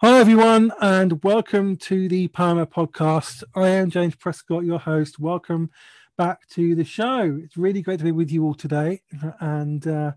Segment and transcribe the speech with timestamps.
[0.00, 3.42] Hi, everyone, and welcome to the Poema podcast.
[3.54, 5.18] I am James Prescott, your host.
[5.18, 5.70] Welcome
[6.18, 7.40] back to the show.
[7.42, 9.00] It's really great to be with you all today,
[9.40, 10.12] and uh,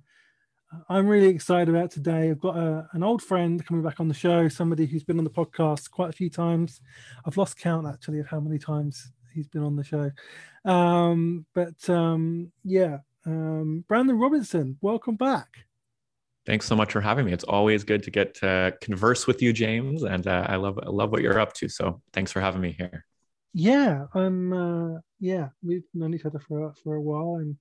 [0.90, 2.30] I'm really excited about today.
[2.30, 5.24] I've got a, an old friend coming back on the show, somebody who's been on
[5.24, 6.82] the podcast quite a few times.
[7.26, 10.12] I've lost count actually of how many times he's been on the show,
[10.66, 15.69] um, but um, yeah, um, Brandan Robertson, welcome back.
[16.50, 17.32] Thanks so much for having me.
[17.32, 20.90] It's always good to get to converse with you, James, and uh, I love I
[20.90, 21.70] love what you're up to.
[21.70, 23.06] So thanks for having me here.
[23.54, 24.52] Yeah, I'm.
[24.52, 27.56] Uh, yeah, we've known each other for for a while, and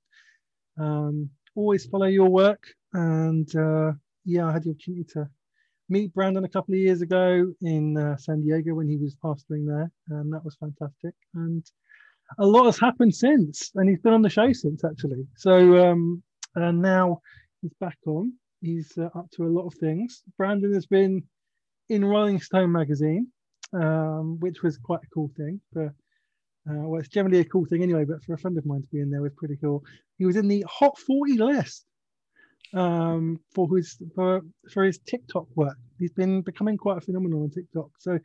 [0.80, 2.66] um, always follow your work.
[2.95, 3.93] And uh,
[4.24, 5.29] yeah, I had the opportunity to
[5.91, 9.66] meet Brandan a couple of years ago in uh, San Diego when he was pastoring
[9.66, 11.15] there, and that was fantastic.
[11.34, 11.62] And
[12.38, 15.27] a lot has happened since, and he's been on the show since actually.
[15.37, 16.23] So um,
[16.55, 17.20] and now
[17.60, 20.22] he's back on he's uh, up to a lot of things.
[20.36, 21.22] Brandan has been
[21.88, 23.28] in Rolling Stone magazine,
[23.73, 25.60] um, which was quite a cool thing.
[25.73, 28.82] For uh, well, it's generally a cool thing anyway, but for a friend of mine
[28.82, 29.82] to be in there was pretty cool.
[30.18, 31.87] He was in the Hot 40 list
[32.74, 35.78] um, for his for, for his TikTok work.
[35.98, 37.90] He's been becoming quite a phenomenon on TikTok.
[37.98, 38.18] So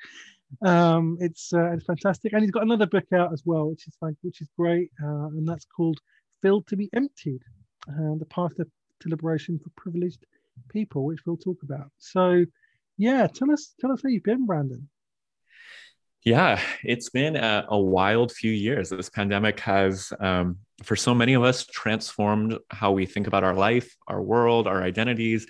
[0.66, 3.98] um, it's uh, it's fantastic, and he's got another book out as well, which is
[4.22, 6.00] which is great, uh, and that's called
[6.42, 7.42] "Filled to Be Emptied:
[7.90, 8.66] uh, The Path to
[9.10, 10.26] liberation for privileged
[10.70, 11.90] people, which we'll talk about.
[11.98, 12.46] So,
[12.98, 14.90] yeah, tell us tell us how you've been, Brandan.
[16.26, 18.90] Yeah, it's been a, a wild few years.
[18.90, 23.54] This pandemic has, um, for so many of us, transformed how we think about our
[23.54, 25.46] life, our world, our identities.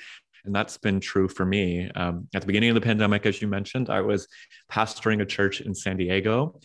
[0.46, 1.92] And that's been true for me.
[1.92, 4.28] Um, at the beginning of the pandemic, as you mentioned, I was
[4.72, 6.60] pastoring a church in San Diego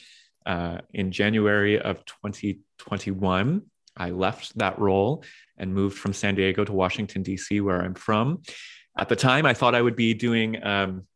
[0.46, 3.62] uh, in January of 2021.
[3.98, 5.24] I left that role
[5.56, 8.42] and moved from San Diego to Washington, D.C., where I'm from.
[8.96, 11.06] At the time, I thought I would be doing um,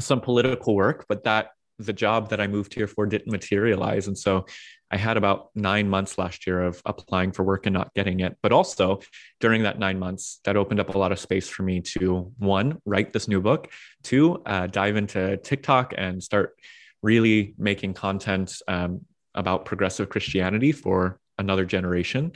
[0.00, 4.08] some political work, but that the job that I moved here for didn't materialize.
[4.08, 4.46] And so
[4.90, 8.36] I had about nine months last year of applying for work and not getting it.
[8.42, 9.00] But also
[9.38, 12.80] during that nine months, that opened up a lot of space for me to one,
[12.84, 13.70] write this new book,
[14.02, 16.56] two, uh, dive into TikTok and start
[17.02, 19.02] really making content um,
[19.34, 22.32] about progressive Christianity for another generation.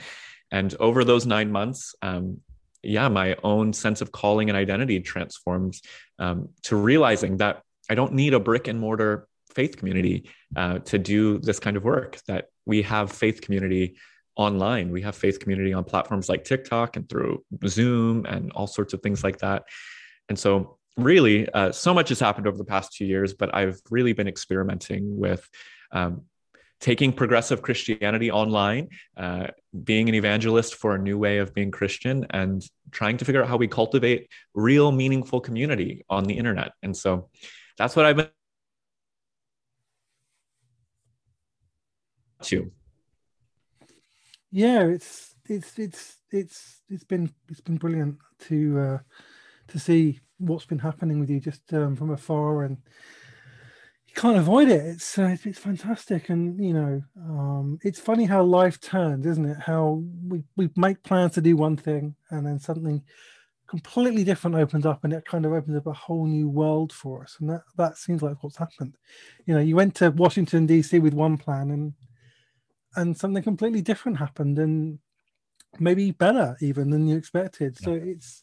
[0.50, 2.40] And over those nine months, um,
[2.82, 5.82] yeah, my own sense of calling and identity transforms
[6.18, 10.98] um, to realizing that I don't need a brick and mortar faith community uh, to
[10.98, 13.96] do this kind of work, that we have faith community
[14.36, 14.90] online.
[14.90, 19.02] We have faith community on platforms like TikTok and through Zoom and all sorts of
[19.02, 19.64] things like that.
[20.28, 23.80] And so, really, uh, so much has happened over the past two years, but I've
[23.90, 25.46] really been experimenting with
[25.90, 26.22] um,
[26.82, 29.47] taking progressive Christianity online, uh,
[29.84, 32.60] being an evangelist for a new way of being Christian, and
[32.91, 36.72] trying to figure out how we cultivate real, meaningful community on the internet.
[36.82, 37.31] And so
[37.78, 38.28] that's what I've been
[42.43, 42.72] to.
[44.50, 48.19] Yeah, it's it's it's it's it's been it's been brilliant
[48.49, 48.99] to uh,
[49.69, 52.78] to see what's been happening with you just um, from afar and
[54.14, 54.84] you can't avoid it.
[54.84, 59.56] It's uh, it's fantastic, and you know, um, it's funny how life turns, isn't it?
[59.58, 63.02] How we we make plans to do one thing, and then something
[63.66, 67.22] completely different opens up, and it kind of opens up a whole new world for
[67.22, 67.38] us.
[67.40, 68.98] And that that seems like what's happened.
[69.46, 70.98] You know, you went to Washington D.C.
[70.98, 71.94] with one plan, and
[72.96, 74.98] and something completely different happened, and
[75.80, 77.78] maybe better even than you expected.
[77.78, 78.42] So it's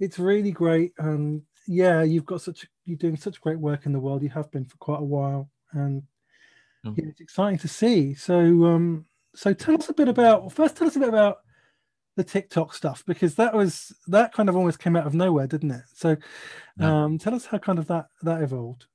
[0.00, 4.00] it's really great, and yeah, you've got such you're doing such great work in the
[4.00, 4.22] world.
[4.22, 6.02] You have been for quite a while, and
[6.84, 6.94] oh.
[6.96, 8.14] yeah, it's exciting to see.
[8.14, 10.76] So, um, so tell us a bit about first.
[10.76, 11.38] Tell us a bit about
[12.16, 15.72] the TikTok stuff because that was that kind of almost came out of nowhere, didn't
[15.72, 15.84] it?
[15.94, 16.16] So,
[16.80, 18.86] um, tell us how kind of that that evolved.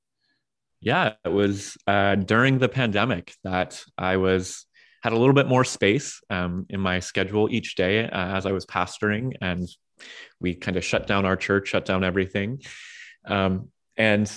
[0.80, 4.66] Yeah, it was uh, during the pandemic that I was
[5.02, 8.52] had a little bit more space um, in my schedule each day uh, as I
[8.52, 9.68] was pastoring and
[10.40, 12.62] we kind of shut down our church, shut down everything.
[13.24, 14.30] Um, and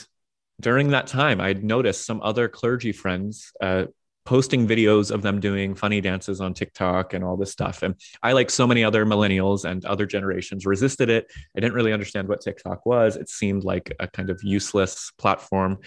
[0.60, 3.86] during that time, I'd noticed some other clergy friends uh,
[4.25, 7.84] posting videos of them doing funny dances on TikTok and all this stuff.
[7.84, 11.31] And I, like so many other millennials and other generations, resisted it.
[11.56, 13.16] I didn't really understand what TikTok was.
[13.18, 15.80] It seemed like a kind of useless platform.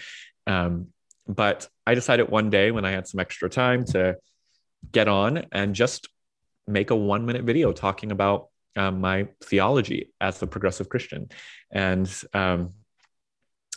[0.47, 0.87] Um,
[1.27, 4.17] but I decided one day when I had some extra time to
[4.91, 6.07] get on and just
[6.65, 11.29] make a one minute video talking about um, my theology as a progressive Christian.
[11.71, 12.73] And um,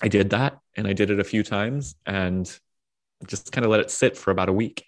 [0.02, 2.46] I did that and I did it a few times and
[3.26, 4.84] just kind of let it sit for about a week.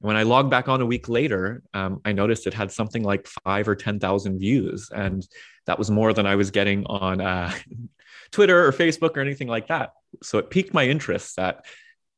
[0.00, 3.02] And when I logged back on a week later, um, I noticed it had something
[3.02, 4.90] like five or 10,000 views.
[4.94, 5.26] And
[5.66, 7.52] that was more than I was getting on uh,
[8.30, 9.92] Twitter or Facebook or anything like that.
[10.22, 11.64] So it piqued my interest that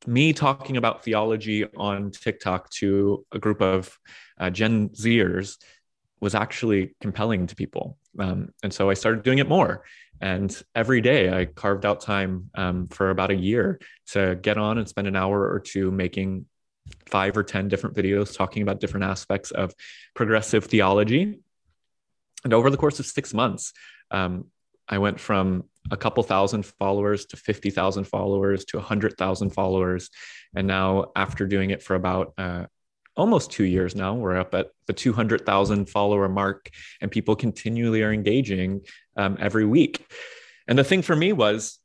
[0.06, 3.96] me talking about theology on TikTok to a group of
[4.38, 5.56] uh, Gen Zers
[6.20, 7.97] was actually compelling to people.
[8.19, 9.85] Um, and so I started doing it more.
[10.20, 14.79] And every day I carved out time um, for about a year to get on
[14.79, 16.47] and spend an hour or two making
[17.06, 19.75] five or 10 different videos talking about different aspects of
[20.15, 21.38] progressive theology.
[22.44, 23.73] And over the course of six months,
[24.11, 24.47] um,
[24.88, 30.11] I went from a couple thousand followers to 50,000 followers to 100,000 followers.
[30.55, 32.67] And now, after doing it for about uh,
[33.19, 36.70] almost two years now, we're up at the 200,000 follower mark,
[37.00, 38.82] and people continually are engaging
[39.17, 40.06] um, every week.
[40.67, 41.79] And the thing for me was,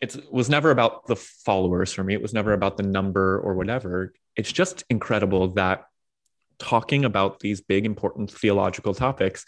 [0.00, 2.14] it was never about the followers for me.
[2.14, 4.12] It was never about the number or whatever.
[4.34, 5.84] It's just incredible that
[6.58, 9.46] talking about these big, important theological topics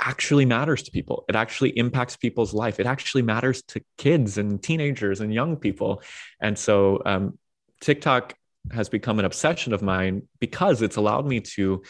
[0.00, 1.24] actually matters to people.
[1.28, 2.78] It actually impacts people's life.
[2.78, 6.02] It actually matters to kids and teenagers and young people.
[6.40, 7.38] And so um,
[7.80, 8.34] TikTok
[8.72, 11.82] has become an obsession of mine because it's allowed me to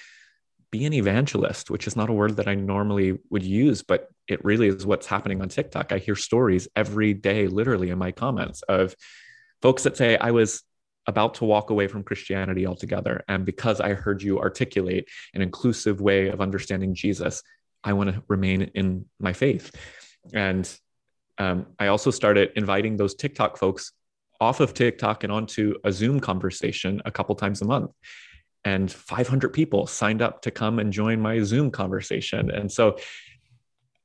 [0.70, 4.44] be an evangelist, which is not a word that I normally would use, but it
[4.44, 5.92] really is what's happening on TikTok.
[5.92, 8.94] I hear stories every day, literally in my comments, of
[9.62, 10.62] folks that say, I was
[11.06, 13.24] about to walk away from Christianity altogether.
[13.28, 17.42] And because I heard you articulate an inclusive way of understanding Jesus,
[17.82, 19.74] I want to remain in my faith.
[20.34, 20.70] And
[21.38, 23.92] um, I also started inviting those TikTok folks
[24.40, 27.90] off of TikTok and onto a Zoom conversation a couple times a month.
[28.64, 32.50] And 500 people signed up to come and join my Zoom conversation.
[32.50, 32.98] And so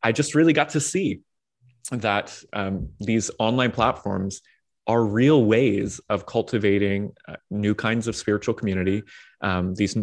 [0.02, 1.22] I just really got to see
[1.92, 4.42] that um, these online platforms
[4.88, 9.04] are real ways of cultivating uh, new kinds of spiritual community.
[9.42, 9.98] Um, these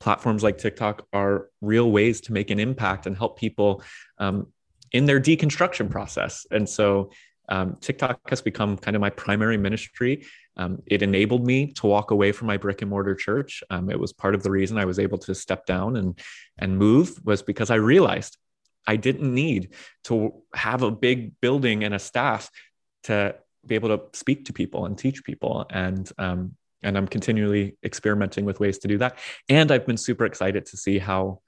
[0.00, 3.82] platforms like TikTok are real ways to make an impact and help people
[4.18, 4.48] um,
[4.92, 6.46] in their deconstruction process.
[6.50, 7.10] And so
[7.48, 10.24] um, TikTok has become kind of my primary ministry.
[10.56, 13.62] Um, it enabled me to walk away from my brick and mortar church.
[13.70, 16.18] Um, it was part of the reason I was able to step down and
[16.58, 18.38] and move was because I realized
[18.86, 19.70] I didn't need
[20.04, 22.50] to have a big building and a staff
[23.04, 23.36] to
[23.66, 25.66] be able to speak to people and teach people.
[25.70, 29.18] And um, and I'm continually experimenting with ways to do that.
[29.48, 31.40] And I've been super excited to see how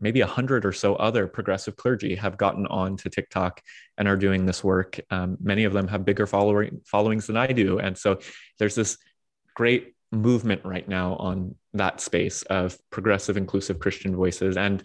[0.00, 3.60] maybe a hundred or so other progressive clergy have gotten on to TikTok
[3.98, 4.98] and are doing this work.
[5.10, 8.18] Um, many of them have bigger following followings than I do, and so
[8.58, 8.98] there's this
[9.54, 14.82] great movement right now on that space of progressive, inclusive Christian voices and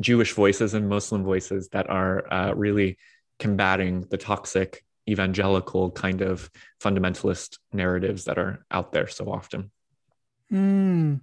[0.00, 2.98] Jewish voices and Muslim voices that are uh, really
[3.38, 6.50] combating the toxic evangelical kind of
[6.80, 9.70] fundamentalist narratives that are out there so often.
[10.52, 11.20] Mm,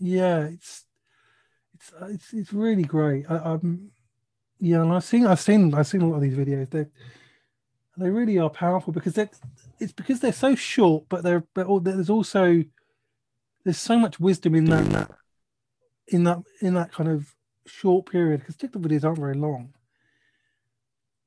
[0.00, 0.84] yeah, it's
[1.78, 3.24] it's uh, it's it's really great.
[3.28, 3.90] I, am
[4.58, 6.70] yeah, and I've seen I've seen I've seen a lot of these videos.
[6.70, 6.86] They
[7.96, 9.28] they really are powerful because they
[9.78, 12.64] it's because they're so short, but they're but there's also
[13.64, 15.10] there's so much wisdom in that
[16.08, 17.34] in that in that kind of
[17.66, 19.74] short period because TikTok videos aren't very long.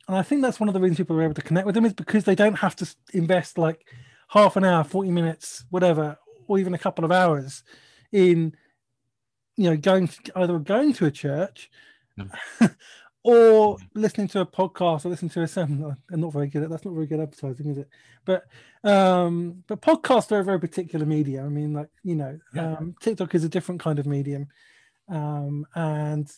[0.08, 1.86] And I think that's one of the reasons people are able to connect with them
[1.86, 3.88] is because they don't have to invest like
[4.30, 6.18] half an hour, 40 minutes, whatever,
[6.48, 7.64] or even a couple of hours
[8.12, 8.54] in
[9.58, 11.70] you know going to, either going to a church
[13.24, 15.96] or listening to a podcast or listening to a sermon.
[16.12, 17.90] I'm not very good at that's not very good advertising, is it?
[18.26, 18.46] But
[18.84, 21.46] um, but podcasts are a very particular medium.
[21.46, 22.78] I mean, like you know, yeah.
[22.78, 24.48] um, TikTok is a different kind of medium,
[25.10, 26.30] um, and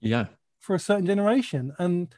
[0.00, 0.26] yeah,
[0.60, 2.14] for a certain generation, and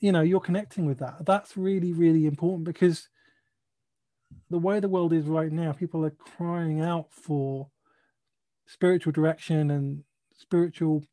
[0.00, 1.24] you know, you're connecting with that.
[1.24, 3.08] That's really really important because
[4.50, 7.68] the way the world is right now, people are crying out for
[8.66, 10.04] spiritual direction and
[10.36, 11.04] spiritual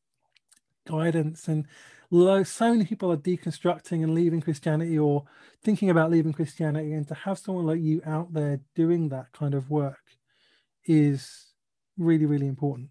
[0.85, 1.47] guidance.
[1.47, 1.67] And
[2.11, 5.23] so many people are deconstructing and leaving christianity or
[5.63, 6.93] thinking about leaving christianity.
[6.93, 10.01] And to have someone like you out there doing that kind of work
[10.85, 11.53] is
[11.97, 12.89] really really important.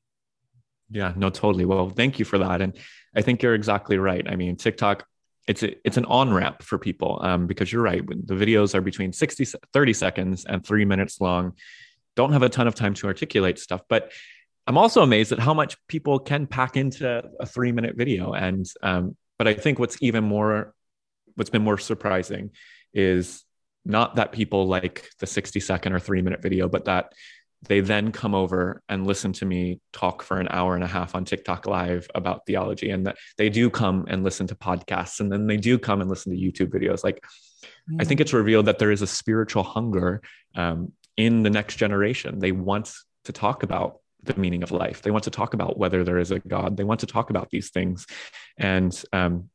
[0.90, 1.64] Yeah no totally.
[1.64, 2.60] Well thank you for that.
[2.60, 2.76] And
[3.14, 4.26] i think you're exactly right.
[4.28, 5.06] I mean tiktok
[5.48, 8.04] it's a, it's an on ramp for people um, because you're right.
[8.06, 11.54] The videos are between 60 30 seconds and three minutes long.
[12.14, 14.10] Don't have a ton of time to articulate stuff but
[14.66, 18.32] I'm also amazed at how much people can pack into a three minute video.
[18.32, 20.74] And, um, but I think what's even more,
[21.34, 22.50] what's been more surprising
[22.94, 23.42] is
[23.84, 27.12] not that people like the 60 second or three minute video, but that
[27.68, 31.14] they then come over and listen to me talk for an hour and a half
[31.14, 35.30] on TikTok live about theology and that they do come and listen to podcasts and
[35.30, 37.04] then they do come and listen to YouTube videos.
[37.04, 37.24] Like,
[37.90, 38.00] mm.
[38.00, 40.22] I think it's revealed that there is a spiritual hunger
[40.56, 42.40] um, in the next generation.
[42.40, 42.92] They want
[43.24, 45.02] to talk about the meaning of life.
[45.02, 46.76] They want to talk about whether there is a God.
[46.76, 48.06] They want to talk about these things.
[48.56, 49.50] And um,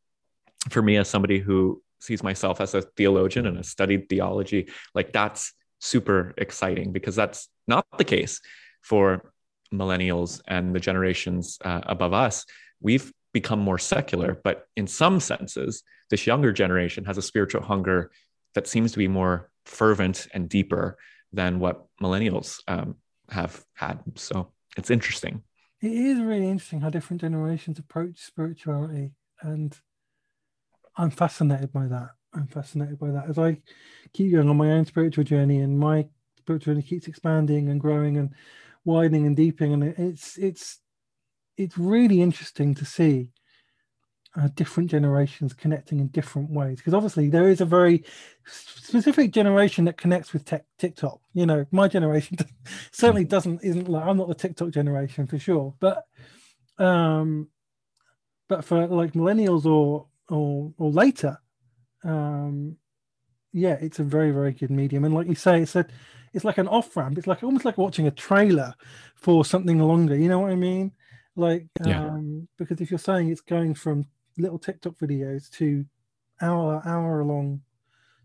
[0.69, 5.13] for me, as somebody who sees myself as a theologian and has studied theology, like
[5.13, 8.41] that's super exciting because that's not the case
[8.81, 9.31] for
[9.73, 12.45] millennials and the generations uh, above us.
[12.79, 18.11] We've become more secular, but in some senses, this younger generation has a spiritual hunger
[18.55, 20.97] that seems to be more fervent and deeper
[21.33, 22.95] than what millennials um,
[23.29, 23.99] have had.
[24.15, 25.43] So it's interesting.
[25.81, 29.77] It is really interesting how different generations approach spirituality, and
[30.97, 32.09] I'm fascinated by that.
[32.33, 33.59] I'm fascinated by that as I
[34.13, 36.07] keep going on my own spiritual journey, and my
[36.37, 38.33] spiritual journey keeps expanding and growing and
[38.85, 40.79] widening and deepening, and it's it's
[41.57, 43.29] it's really interesting to see
[44.39, 48.03] uh, different generations connecting in different ways because obviously there is a very
[48.45, 51.19] specific generation that connects with tech, TikTok.
[51.33, 52.37] You know, my generation
[52.91, 53.29] certainly mm.
[53.29, 56.05] doesn't isn't like I'm not the TikTok generation for sure, but
[56.77, 57.47] um,
[58.47, 61.37] but for like millennials or or or later,
[62.03, 62.77] um,
[63.53, 65.03] yeah, it's a very very good medium.
[65.03, 65.87] And like you say, it's a
[66.33, 67.17] it's like an off ramp.
[67.17, 68.75] It's like almost like watching a trailer
[69.15, 70.15] for something longer.
[70.15, 70.91] You know what I mean?
[71.35, 72.03] Like, yeah.
[72.05, 74.05] um, because if you're saying it's going from
[74.37, 75.85] little TikTok videos to
[76.41, 77.61] hour hour long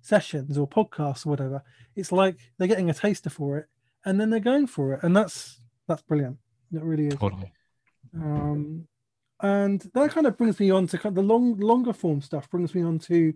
[0.00, 1.62] sessions or podcasts or whatever,
[1.96, 3.66] it's like they're getting a taster for it
[4.04, 6.38] and then they're going for it, and that's that's brilliant.
[6.72, 7.14] It really is.
[7.16, 7.52] Totally.
[8.14, 8.86] Um,
[9.40, 12.50] and that kind of brings me on to kind of the long longer form stuff.
[12.50, 13.34] Brings me on to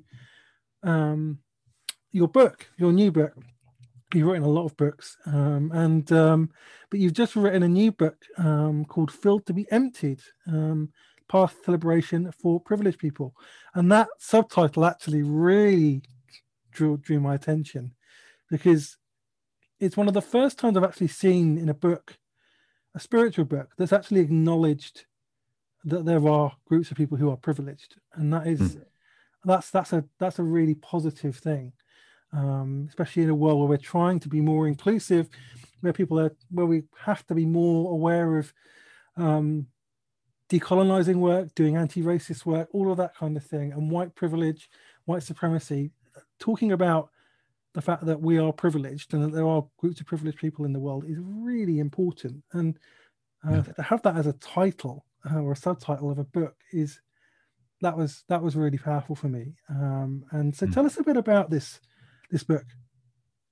[0.83, 1.39] um,
[2.13, 3.35] your book, your new book.
[4.15, 6.51] You've written a lot of books, um, and um,
[6.91, 10.91] but you've just written a new book um, called "Filled to Be Emptied." Um,
[11.29, 13.35] path to liberation for privileged people.
[13.75, 16.03] And that subtitle actually really
[16.73, 17.93] drew, drew my attention
[18.51, 18.97] because
[19.81, 22.17] it's one of the first times I've actually seen in a book,
[22.95, 25.05] a spiritual book, that's actually acknowledged
[25.85, 27.97] that there are groups of people who are privileged.
[28.15, 28.85] And that is, mm.
[29.45, 31.73] that's that's a that's a really positive thing.
[32.33, 35.29] Um, especially in a world where we're trying to be more inclusive,
[35.81, 38.53] where people are where we have to be more aware of
[39.17, 39.67] um,
[40.49, 44.71] decolonizing work, doing anti-racist work, all of that kind of thing, and white privilege,
[45.05, 45.91] white supremacy,
[46.39, 47.11] talking about
[47.75, 50.73] the fact that we are privileged and that there are groups of privileged people in
[50.73, 52.43] the world is really important.
[52.53, 52.79] And
[53.47, 53.63] uh, yeah.
[53.63, 57.01] to have that as a title uh, or a subtitle of a book is
[57.83, 59.55] that was that was really powerful for me.
[59.69, 60.73] Um, and so, mm.
[60.73, 61.81] tell us a bit about this
[62.31, 62.65] this book.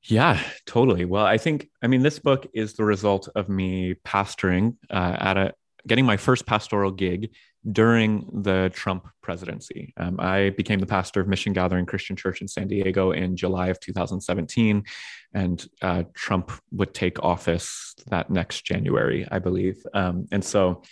[0.02, 1.04] Yeah, totally.
[1.04, 5.36] Well, I think I mean this book is the result of me pastoring uh, at
[5.36, 5.54] a
[5.86, 7.34] getting my first pastoral gig
[7.70, 9.94] during the Trump presidency.
[9.96, 13.68] Um, I became the pastor of Mission Gathering Christian Church in San Diego in July
[13.68, 14.84] of 2017,
[15.32, 19.82] and uh, Trump would take office that next January, I believe.
[19.94, 20.82] Um, and so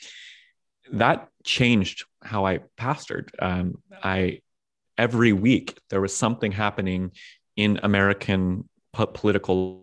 [0.93, 3.29] that changed how I pastored.
[3.39, 4.41] Um, I
[4.99, 7.13] every week there was something happening
[7.57, 9.82] in American political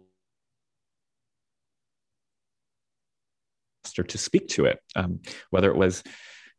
[3.93, 5.19] to speak to it, um,
[5.49, 6.03] whether it was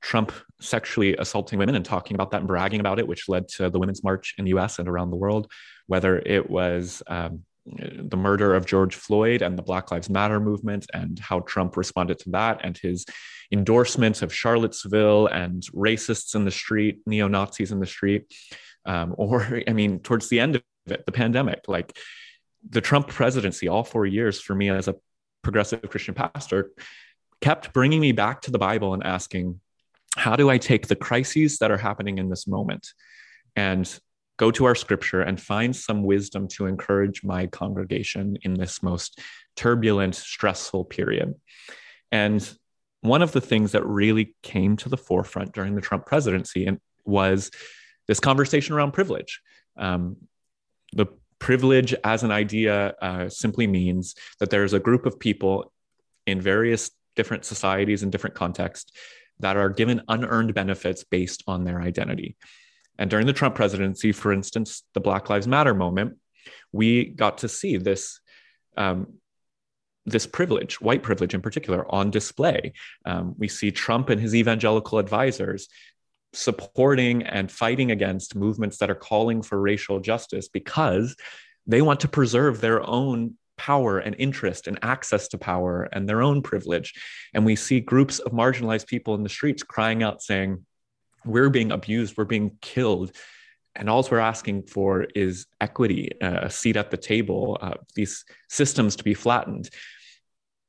[0.00, 3.68] Trump sexually assaulting women and talking about that and bragging about it, which led to
[3.68, 5.50] the Women's March in the US and around the world,
[5.86, 10.86] whether it was um, the murder of George Floyd and the Black Lives Matter movement
[10.92, 13.04] and how Trump responded to that and his
[13.52, 18.32] endorsement of Charlottesville and racists in the street, neo Nazis in the street.
[18.86, 21.96] Um, or, I mean, towards the end of it, the pandemic, like
[22.68, 24.96] the Trump presidency, all four years for me as a
[25.42, 26.70] progressive Christian pastor,
[27.40, 29.60] kept bringing me back to the Bible and asking,
[30.16, 32.88] how do I take the crises that are happening in this moment
[33.56, 34.00] and
[34.36, 39.20] go to our scripture and find some wisdom to encourage my congregation in this most
[39.56, 41.34] turbulent, stressful period?
[42.10, 42.58] And
[43.02, 46.68] one of the things that really came to the forefront during the Trump presidency
[47.04, 47.50] was
[48.08, 49.40] this conversation around privilege.
[49.76, 50.16] Um,
[50.92, 51.06] the
[51.38, 55.72] privilege as an idea uh, simply means that there's a group of people
[56.26, 58.92] in various different societies and different contexts
[59.40, 62.36] that are given unearned benefits based on their identity.
[62.98, 66.18] And during the Trump presidency, for instance, the Black Lives Matter moment,
[66.72, 68.20] we got to see this.
[68.76, 69.14] Um,
[70.06, 72.72] this privilege, white privilege in particular, on display.
[73.04, 75.68] Um, we see Trump and his evangelical advisors
[76.32, 81.16] supporting and fighting against movements that are calling for racial justice because
[81.66, 86.22] they want to preserve their own power and interest and access to power and their
[86.22, 86.94] own privilege.
[87.34, 90.64] And we see groups of marginalized people in the streets crying out, saying,
[91.26, 93.12] We're being abused, we're being killed.
[93.76, 98.24] And all we're asking for is equity, uh, a seat at the table, uh, these
[98.48, 99.68] systems to be flattened.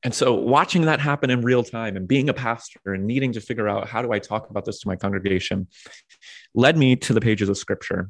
[0.03, 3.41] And so, watching that happen in real time and being a pastor and needing to
[3.41, 5.67] figure out how do I talk about this to my congregation
[6.53, 8.09] led me to the pages of scripture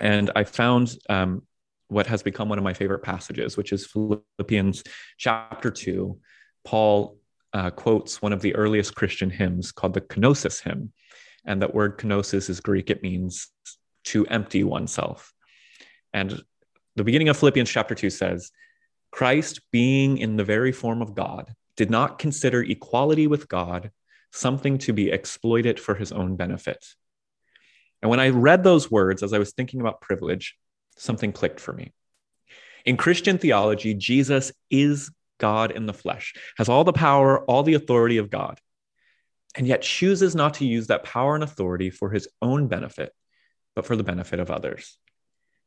[0.00, 1.42] And I found um,
[1.88, 4.82] what has become one of my favorite passages, which is Philippians
[5.18, 6.18] chapter 2.
[6.64, 7.18] Paul
[7.52, 10.92] uh, quotes one of the earliest Christian hymns called the Kenosis hymn.
[11.44, 13.48] And that word kenosis is Greek, it means
[14.06, 15.32] to empty oneself.
[16.12, 16.42] And
[16.96, 18.50] the beginning of Philippians chapter 2 says,
[19.12, 23.90] Christ, being in the very form of God, did not consider equality with God
[24.32, 26.84] something to be exploited for his own benefit.
[28.02, 30.56] And when I read those words, as I was thinking about privilege,
[30.96, 31.92] something clicked for me.
[32.84, 37.74] In Christian theology, Jesus is God in the flesh, has all the power, all the
[37.74, 38.58] authority of God,
[39.56, 43.12] and yet chooses not to use that power and authority for his own benefit,
[43.74, 44.96] but for the benefit of others.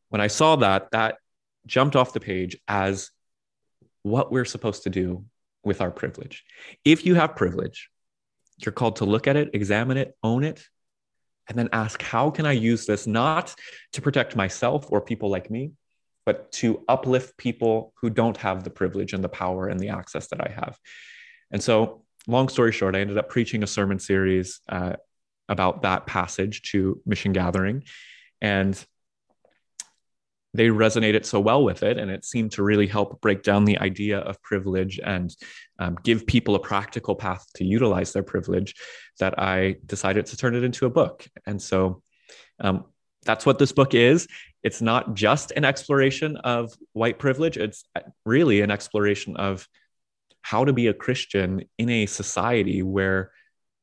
[0.09, 1.17] When I saw that, that
[1.65, 3.11] jumped off the page as
[4.03, 5.25] what we're supposed to do
[5.63, 6.43] with our privilege.
[6.85, 7.89] If you have privilege,
[8.57, 10.63] you're called to look at it, examine it, own it,
[11.49, 13.53] and then ask, how can I use this not
[13.93, 15.73] to protect myself or people like me,
[16.25, 20.27] but to uplift people who don't have the privilege and the power and the access
[20.27, 20.77] that I have?
[21.51, 24.93] And so, long story short, I ended up preaching a sermon series uh,
[25.47, 27.83] about that passage to Mission Gathering.
[28.41, 28.81] And
[30.53, 33.77] they resonated so well with it and it seemed to really help break down the
[33.79, 35.35] idea of privilege and
[35.77, 38.73] um, give people a practical path to utilize their privilege
[39.19, 41.27] that i decided to turn it into a book.
[41.45, 42.01] And so
[42.59, 42.85] um,
[43.23, 44.27] that's what this book is.
[44.63, 47.57] It's not just an exploration of white privilege.
[47.57, 47.85] It's
[48.25, 49.67] really an exploration of
[50.41, 53.31] how to be a christian in a society where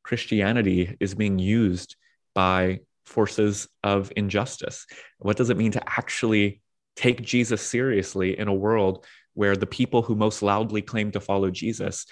[0.03, 1.97] christianity is being used
[2.35, 4.87] by forces of injustice?
[5.19, 6.61] What does it mean to actually
[6.97, 11.51] take Jesus seriously in a world where the people who most loudly claim to follow
[11.51, 12.07] Jesus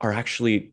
[0.00, 0.72] are actually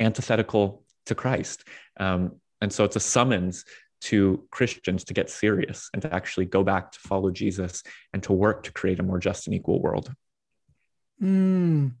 [0.00, 1.64] antithetical to Christ?
[1.98, 3.64] Um, and so it's a summons
[4.02, 8.32] to Christians to get serious and to actually go back to follow Jesus and to
[8.32, 10.12] work to create a more just and equal world.
[11.22, 11.92] Mm,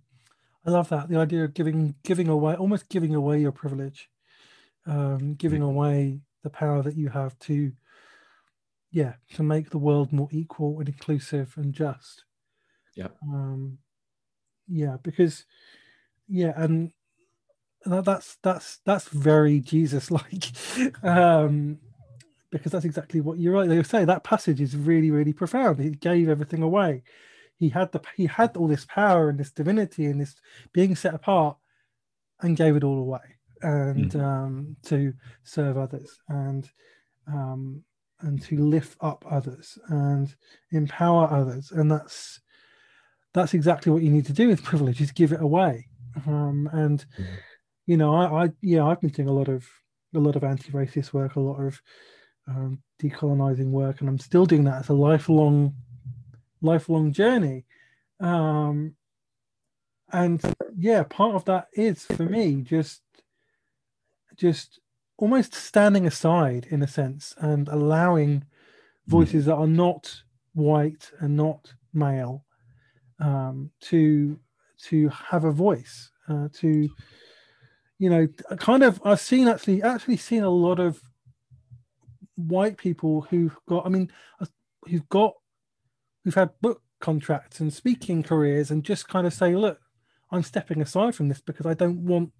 [0.66, 4.08] I love that the idea of giving giving away almost giving away your privilege,
[4.86, 5.76] um, giving mm-hmm.
[5.76, 7.72] away the power that you have to
[8.92, 12.24] yeah to make the world more equal and inclusive and just.
[12.94, 13.78] Yeah um
[14.68, 15.44] yeah because
[16.28, 16.92] yeah and
[17.84, 20.46] that's that's that's very jesus like
[21.02, 21.78] um
[22.50, 25.80] because that's exactly what you're right they say that passage is really really profound.
[25.80, 27.02] He gave everything away.
[27.56, 30.36] He had the he had all this power and this divinity and this
[30.72, 31.56] being set apart
[32.40, 33.33] and gave it all away
[33.64, 34.22] and mm.
[34.22, 36.70] um, to serve others and
[37.26, 37.82] um,
[38.20, 40.34] and to lift up others and
[40.70, 42.40] empower others and that's
[43.32, 45.88] that's exactly what you need to do with privilege is give it away
[46.26, 47.26] um, and mm.
[47.86, 49.66] you know I, I yeah I've been doing a lot of
[50.14, 51.80] a lot of anti-racist work a lot of
[52.46, 55.74] um, decolonizing work and I'm still doing that as a lifelong
[56.60, 57.64] lifelong journey
[58.20, 58.94] um,
[60.12, 60.40] and
[60.76, 63.00] yeah part of that is for me just
[64.36, 64.80] just
[65.16, 69.10] almost standing aside in a sense and allowing hmm.
[69.10, 70.22] voices that are not
[70.54, 72.44] white and not male
[73.20, 74.38] um, to
[74.78, 76.88] to have a voice uh, to
[77.98, 78.26] you know
[78.58, 81.00] kind of i've seen actually actually seen a lot of
[82.34, 84.46] white people who've got i mean uh,
[84.88, 85.32] who've got
[86.24, 89.78] who've had book contracts and speaking careers and just kind of say look
[90.32, 92.32] i'm stepping aside from this because i don't want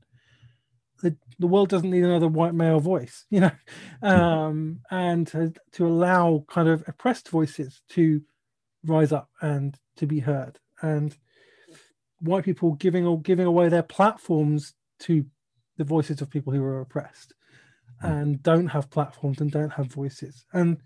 [1.02, 3.50] the, the world doesn't need another white male voice, you know,
[4.02, 8.22] um, and to, to allow kind of oppressed voices to
[8.84, 11.16] rise up and to be heard, and
[12.20, 15.26] white people giving or giving away their platforms to
[15.76, 17.34] the voices of people who are oppressed
[18.00, 20.78] and don't have platforms and don't have voices, and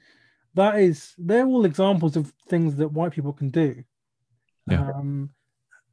[0.55, 3.83] that is they're all examples of things that white people can do.
[4.68, 4.90] Yeah.
[4.90, 5.31] Um,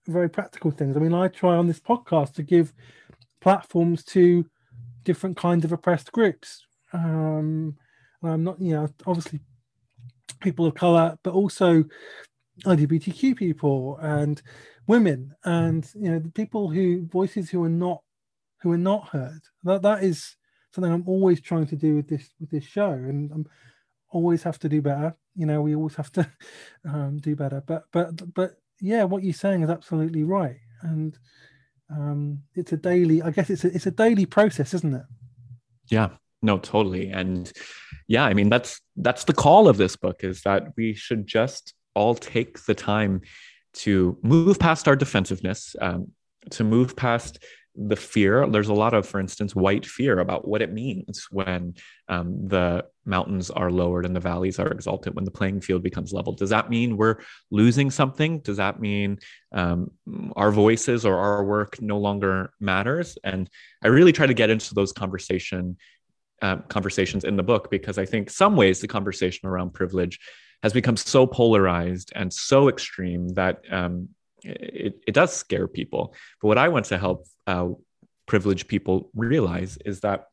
[0.07, 0.95] very practical things.
[0.95, 2.73] I mean, I try on this podcast to give
[3.45, 4.43] platforms to
[5.03, 6.65] different kinds of oppressed groups.
[6.93, 7.77] Um,
[8.23, 9.39] I'm not, you know, obviously
[10.41, 11.83] people of color, but also
[12.63, 14.41] LGBTQ people and
[14.87, 18.01] women, and you know, the people who voices who are not
[18.63, 19.41] who are not heard.
[19.63, 20.35] That that is
[20.71, 23.45] something I'm always trying to do with this with this show, and I'm
[24.09, 25.15] always have to do better.
[25.35, 26.27] You know, we always have to
[26.89, 27.61] um, do better.
[27.63, 31.15] But but but yeah, what you're saying is absolutely right, and
[31.89, 33.21] um, it's a daily.
[33.21, 35.03] I guess it's a, it's a daily process, isn't it?
[35.89, 36.09] Yeah.
[36.41, 37.09] No, totally.
[37.09, 37.51] And
[38.07, 41.73] yeah, I mean that's that's the call of this book is that we should just
[41.95, 43.21] all take the time
[43.73, 46.11] to move past our defensiveness, um,
[46.51, 47.43] to move past
[47.77, 48.47] the fear.
[48.47, 51.75] There's a lot of, for instance, white fear about what it means when
[52.07, 56.13] um, the mountains are lowered and the valleys are exalted, when the playing field becomes
[56.13, 56.33] level.
[56.33, 57.17] Does that mean we're
[57.51, 58.39] losing something?
[58.39, 59.19] Does that mean
[59.51, 59.91] um,
[60.35, 63.17] our voices or our work no longer matters?
[63.23, 63.49] And
[63.83, 65.77] I really try to get into those conversation
[66.41, 70.19] uh, conversations in the book because I think some ways the conversation around privilege
[70.63, 74.09] has become so polarized and so extreme that um,
[74.45, 76.13] it, it does scare people.
[76.41, 77.69] But what I want to help uh,
[78.25, 80.27] privileged people realize is that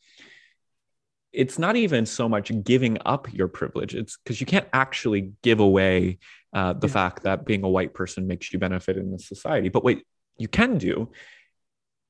[1.33, 3.95] it's not even so much giving up your privilege.
[3.95, 6.19] It's because you can't actually give away
[6.53, 6.93] uh, the yeah.
[6.93, 9.71] fact that being a white person makes you benefit in the society.
[9.71, 9.99] But what
[10.37, 11.11] you can do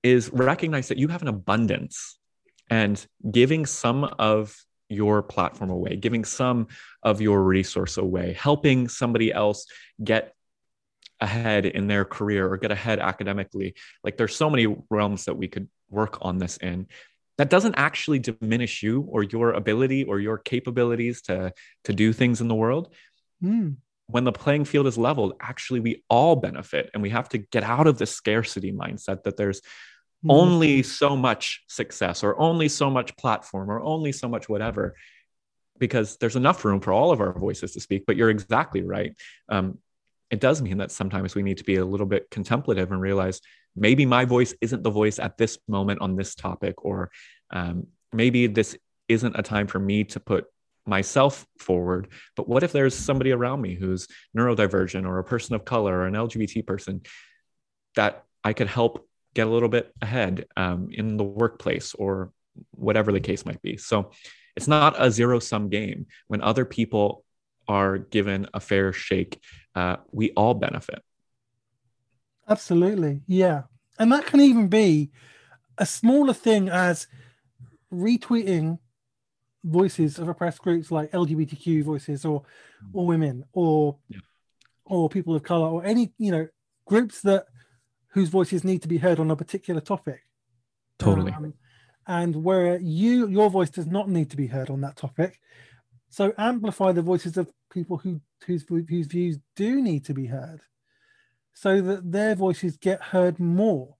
[0.02, 2.18] is recognize that you have an abundance
[2.68, 4.56] and giving some of
[4.88, 6.66] your platform away, giving some
[7.02, 9.66] of your resource away, helping somebody else
[10.02, 10.34] get
[11.22, 13.74] ahead in their career or get ahead academically.
[14.04, 16.88] Like there's so many realms that we could work on this in.
[17.38, 21.54] That doesn't actually diminish you or your ability or your capabilities to
[21.84, 22.92] to do things in the world.
[23.42, 23.76] Mm.
[24.08, 27.62] When the playing field is leveled, actually we all benefit and we have to get
[27.62, 30.30] out of the scarcity mindset that there's mm.
[30.30, 34.94] only so much success or only so much platform or only so much whatever
[35.78, 39.16] because there's enough room for all of our voices to speak but you're exactly right
[39.48, 39.78] um,
[40.32, 43.42] it does mean that sometimes we need to be a little bit contemplative and realize
[43.76, 47.10] maybe my voice isn't the voice at this moment on this topic, or
[47.50, 48.76] um, maybe this
[49.08, 50.46] isn't a time for me to put
[50.86, 52.08] myself forward.
[52.34, 56.06] But what if there's somebody around me who's neurodivergent or a person of color or
[56.06, 57.02] an LGBT person
[57.94, 62.32] that I could help get a little bit ahead um, in the workplace or
[62.70, 63.76] whatever the case might be?
[63.76, 64.12] So
[64.56, 66.06] it's not a zero sum game.
[66.28, 67.22] When other people
[67.72, 69.40] are given a fair shake,
[69.74, 71.02] uh, we all benefit.
[72.46, 73.22] Absolutely.
[73.26, 73.62] Yeah.
[73.98, 75.10] And that can even be
[75.78, 77.06] a smaller thing as
[77.90, 78.78] retweeting
[79.64, 82.42] voices of oppressed groups like LGBTQ voices or
[82.92, 84.18] or women or yeah.
[84.84, 86.48] or people of color or any you know
[86.84, 87.46] groups that
[88.08, 90.20] whose voices need to be heard on a particular topic.
[90.98, 91.32] Totally.
[91.32, 91.54] Um,
[92.06, 95.40] and where you your voice does not need to be heard on that topic,
[96.12, 100.60] so amplify the voices of people who whose whose views do need to be heard,
[101.54, 103.96] so that their voices get heard more.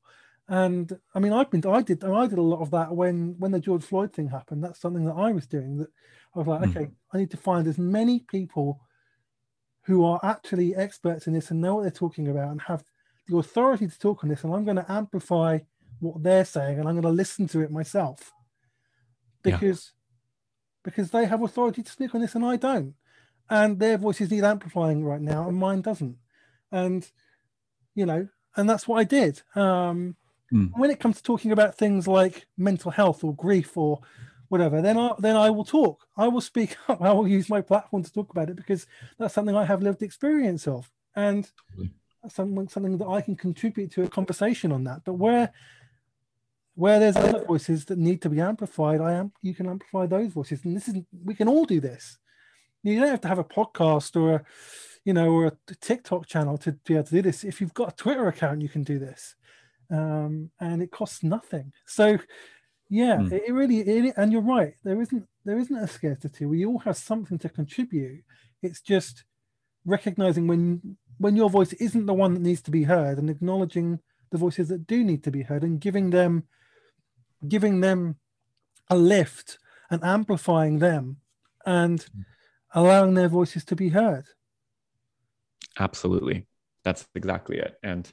[0.47, 3.53] And I mean, I've been I did I did a lot of that when when
[3.53, 4.63] the George Floyd thing happened.
[4.63, 5.79] That's something that I was doing.
[5.79, 5.89] That
[6.37, 6.77] I was like, mm.
[6.77, 8.83] okay, I need to find as many people
[9.85, 12.85] who are actually experts in this and know what they're talking about and have
[13.27, 14.45] the authority to talk on this.
[14.45, 15.61] And I'm going to amplify
[16.01, 18.33] what they're saying and I'm going to listen to it myself
[19.43, 19.93] because
[20.83, 22.95] because they have authority to speak on this and I don't.
[23.51, 26.17] And their voices need amplifying right now and mine doesn't.
[26.71, 27.09] And,
[27.95, 29.43] you know, and that's what I did.
[29.55, 30.17] Um,
[30.53, 30.71] mm.
[30.75, 34.01] When it comes to talking about things like mental health or grief or
[34.49, 36.07] whatever, then I, then I will talk.
[36.17, 37.03] I will speak up.
[37.03, 38.87] I will use my platform to talk about it because
[39.19, 40.91] that's something I have lived experience of.
[41.15, 41.51] And
[42.29, 45.03] something, something that I can contribute to a conversation on that.
[45.05, 45.53] But where
[46.75, 50.33] where there's other voices that need to be amplified, I am you can amplify those
[50.33, 52.19] voices, and this is we can all do this.
[52.83, 54.45] You don't have to have a podcast or a,
[55.05, 57.45] you know, or a TikTok channel to be able to do this.
[57.45, 59.35] If you've got a Twitter account, you can do this,
[59.91, 61.73] um, and it costs nothing.
[61.87, 62.19] So,
[62.89, 63.33] yeah, mm.
[63.33, 64.75] it, it, really, it, and you're right.
[64.83, 66.47] There isn't there isn't a scarcity.
[66.47, 68.25] We all have something to contribute.
[68.63, 69.25] It's just
[69.85, 74.01] recognizing when when your voice isn't the one that needs to be heard, and acknowledging
[74.31, 76.45] the voices that do need to be heard, and giving them
[77.47, 78.17] giving them
[78.89, 79.59] a lift
[79.91, 81.17] and amplifying them
[81.67, 82.07] and
[82.75, 84.25] allowing their voices to be heard.
[85.79, 86.47] Absolutely.
[86.85, 87.75] That's exactly it.
[87.83, 88.11] And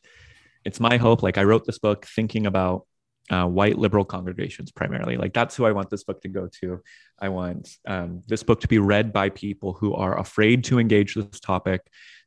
[0.65, 1.24] it's my hope.
[1.24, 2.86] Like, I wrote this book thinking about
[3.30, 5.18] uh, white liberal congregations primarily.
[5.18, 6.82] Like, that's who I want this book to go to.
[7.20, 11.15] I want um, this book to be read by people who are afraid to engage
[11.15, 11.82] this topic,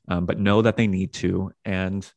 [0.08, 1.52] um, but know that they need to.
[1.64, 2.10] And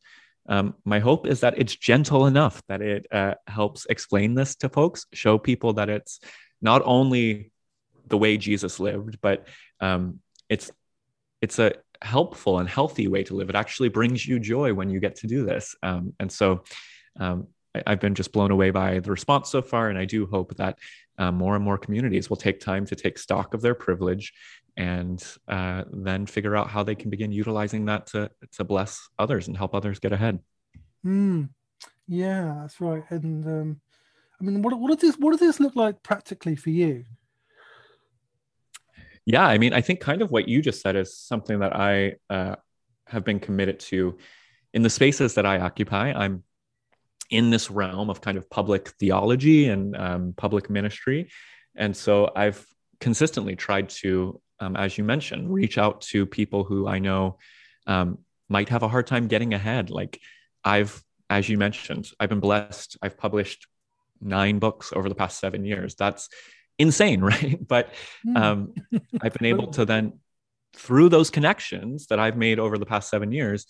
[0.47, 4.69] um, my hope is that it's gentle enough that it uh, helps explain this to
[4.69, 6.19] folks, show people that it's
[6.61, 7.51] not only
[8.07, 9.47] the way Jesus lived, but
[9.79, 10.71] um, it's
[11.41, 13.49] it's a helpful and healthy way to live.
[13.49, 16.63] It actually brings you joy when you get to do this, um, and so
[17.19, 17.47] um,
[17.85, 19.89] I, have been just blown away by the response so far.
[19.89, 20.79] And I do hope that
[21.17, 24.33] uh, more and more communities will take time to take stock of their privilege
[24.77, 29.47] and uh, then figure out how they can begin utilizing that to, to bless others
[29.47, 30.39] and help others get ahead.
[31.05, 31.49] Mm,
[32.07, 33.03] yeah, that's right.
[33.09, 33.81] And um,
[34.39, 37.05] I mean, what, what does this what does this look like practically for you?
[39.25, 42.15] Yeah, I mean, I think kind of what you just said is something that I
[42.29, 42.55] uh,
[43.07, 44.17] have been committed to
[44.73, 46.11] in the spaces that I occupy.
[46.11, 46.43] I'm
[47.31, 51.31] in this realm of kind of public theology and um, public ministry.
[51.75, 52.65] And so I've
[52.99, 57.37] consistently tried to, um, as you mentioned, reach out to people who I know
[57.87, 59.89] um, might have a hard time getting ahead.
[59.89, 60.19] Like
[60.63, 62.97] I've, as you mentioned, I've been blessed.
[63.01, 63.67] I've published
[64.21, 65.95] nine books over the past seven years.
[65.95, 66.29] That's
[66.77, 67.57] insane, right?
[67.65, 67.89] But
[68.23, 68.37] hmm.
[68.37, 68.73] um,
[69.21, 70.19] I've been able to then,
[70.75, 73.65] through those connections that I've made over the past seven years,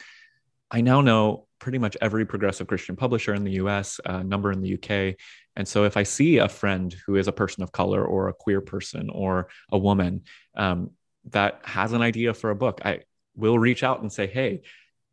[0.71, 4.61] I now know pretty much every progressive Christian publisher in the US, a number in
[4.61, 5.15] the UK.
[5.55, 8.33] And so if I see a friend who is a person of color or a
[8.33, 10.23] queer person or a woman
[10.55, 10.91] um,
[11.29, 13.01] that has an idea for a book, I
[13.35, 14.61] will reach out and say, hey,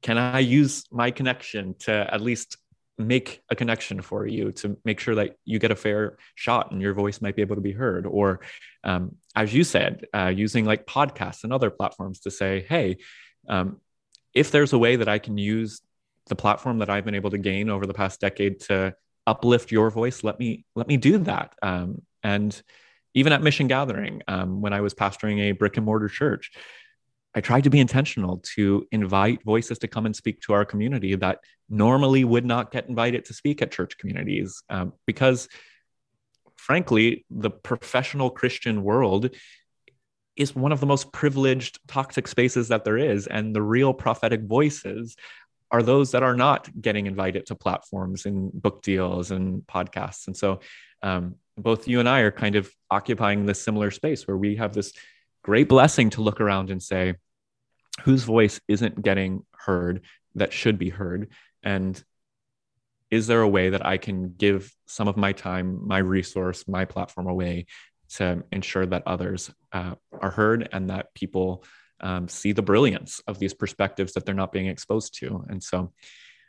[0.03, 2.57] can I use my connection to at least
[2.99, 6.83] make a connection for you to make sure that you get a fair shot and
[6.83, 8.07] your voice might be able to be heard?
[8.07, 8.41] Or
[8.85, 12.99] um, as you said uh, using like podcasts and other platforms to say hey
[13.49, 13.81] um,
[14.35, 15.81] if there's a way that i can use
[16.27, 18.95] the platform that i've been able to gain over the past decade to
[19.27, 22.63] uplift your voice let me let me do that um, and
[23.15, 26.53] even at mission gathering um, when i was pastoring a brick and mortar church
[27.35, 31.15] I tried to be intentional to invite voices to come and speak to our community
[31.17, 35.49] that normally would not get invited to speak at church communities um, because,
[36.57, 39.31] frankly, the professional Christian world
[40.37, 43.27] is one of the most privileged toxic spaces that there is.
[43.27, 45.17] And the real prophetic voices
[45.73, 50.27] are those that are not getting invited to platforms and book deals and podcasts.
[50.27, 50.61] And so,
[51.03, 54.73] um, both you and I are kind of occupying this similar space where we have
[54.73, 54.93] this
[55.43, 57.15] great blessing to look around and say,
[58.05, 60.03] whose voice isn't getting heard
[60.35, 61.31] that should be heard?
[61.63, 62.03] And
[63.11, 66.85] is there a way that I can give some of my time, my resource, my
[66.87, 67.67] platform away
[68.15, 71.65] to ensure that others uh, are heard and that people
[72.03, 75.45] um, see the brilliance of these perspectives that they're not being exposed to?
[75.49, 75.93] And so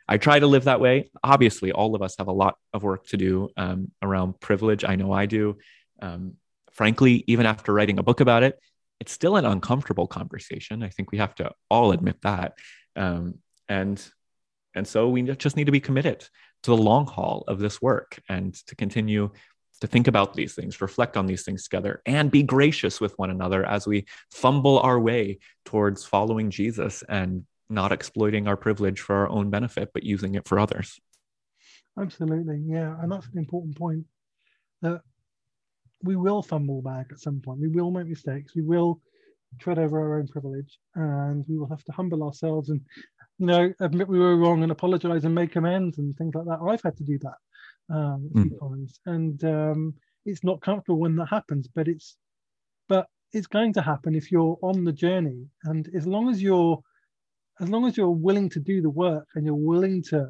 [0.08, 1.10] I try to live that way.
[1.22, 4.84] Obviously, all of us have a lot of work to do um, around privilege.
[4.84, 5.58] I know I do.
[6.00, 6.34] Um,
[6.72, 8.58] frankly, even after writing a book about it,
[9.00, 10.82] it's still an uncomfortable conversation.
[10.82, 12.58] I think we have to all admit that.
[12.96, 13.38] Um,
[13.68, 14.04] and
[14.74, 16.20] and so we just need to be committed
[16.64, 19.30] to the long haul of this work and to continue
[19.84, 23.30] to think about these things, reflect on these things together, and be gracious with one
[23.30, 29.14] another as we fumble our way towards following Jesus and not exploiting our privilege for
[29.14, 31.00] our own benefit, but using it for others.
[31.98, 32.62] Absolutely.
[32.66, 32.96] Yeah.
[33.00, 34.04] And that's an important point
[34.82, 35.02] that
[36.02, 37.60] we will fumble back at some point.
[37.60, 38.54] We will make mistakes.
[38.54, 39.00] We will
[39.60, 42.80] tread over our own privilege, and we will have to humble ourselves and,
[43.38, 46.58] you know, admit we were wrong and apologize and make amends and things like that.
[46.60, 47.36] I've had to do that
[47.90, 48.60] um, a few mm.
[48.60, 49.94] times, and um,
[50.24, 52.16] it's not comfortable when that happens, but it's,
[52.88, 56.78] but it's going to happen if you're on the journey, and as long as you're,
[57.60, 60.28] as long as you're willing to do the work and you're willing to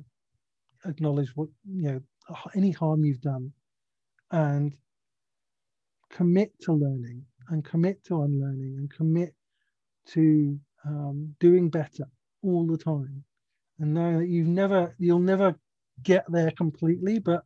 [0.87, 2.01] acknowledge what you know
[2.55, 3.53] any harm you've done
[4.31, 4.75] and
[6.11, 9.35] commit to learning and commit to unlearning and commit
[10.07, 12.05] to um, doing better
[12.43, 13.25] all the time
[13.79, 15.55] and know that you've never you'll never
[16.03, 17.45] get there completely but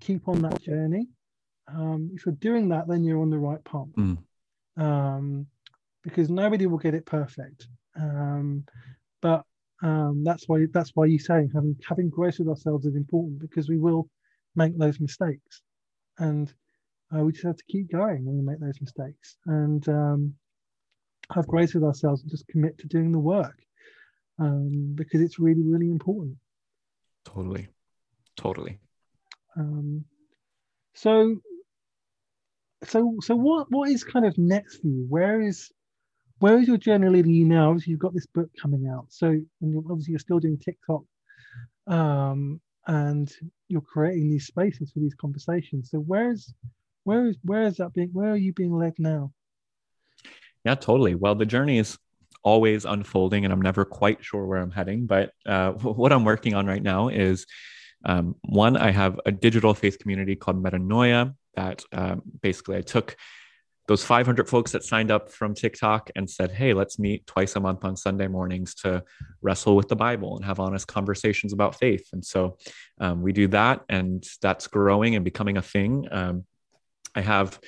[0.00, 1.08] keep on that journey.
[1.66, 3.88] Um, if you're doing that then you're on the right path.
[3.96, 4.18] Mm.
[4.76, 5.46] um,
[6.02, 7.66] because nobody will get it perfect.
[7.96, 8.64] Um,
[9.22, 9.44] but
[9.82, 13.68] um, that's why that's why you say having having grace with ourselves is important because
[13.68, 14.08] we will
[14.54, 15.62] make those mistakes.
[16.18, 16.52] And
[17.14, 19.36] uh, we just have to keep going when we make those mistakes.
[19.46, 20.34] And um,
[21.34, 23.58] have grace with ourselves and just commit to doing the work.
[24.38, 26.36] Um, because it's really, really important.
[27.24, 27.68] Totally.
[28.36, 28.78] Totally.
[29.56, 30.04] Um,
[30.94, 31.36] so,
[32.84, 35.06] so, so what, what is kind of next for you?
[35.08, 35.70] Where is,
[36.38, 37.70] where is your journey leading you now?
[37.70, 39.06] Obviously, you've got this book coming out.
[39.08, 41.02] So, and obviously, you're still doing TikTok,
[41.86, 43.32] um, and
[43.68, 45.90] you're creating these spaces for these conversations.
[45.90, 46.52] So, where's
[47.04, 49.30] where is where is that being where are you being led now
[50.64, 51.98] yeah totally well the journey is
[52.44, 56.54] always unfolding and i'm never quite sure where i'm heading but uh, what i'm working
[56.54, 57.46] on right now is
[58.04, 63.16] um, one i have a digital faith community called metanoia that um, basically i took
[63.86, 67.60] those 500 folks that signed up from TikTok and said, Hey, let's meet twice a
[67.60, 69.04] month on Sunday mornings to
[69.42, 72.08] wrestle with the Bible and have honest conversations about faith.
[72.12, 72.56] And so
[72.98, 76.08] um, we do that, and that's growing and becoming a thing.
[76.10, 76.44] Um,
[77.14, 77.60] I have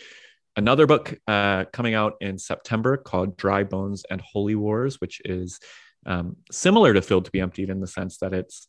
[0.57, 5.61] another book uh, coming out in September called Dry Bones and Holy Wars, which is
[6.07, 8.67] um, similar to Filled to Be Emptied in the sense that it's